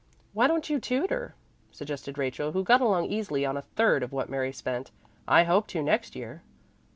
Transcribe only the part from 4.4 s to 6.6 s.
spent. "I hope to next year."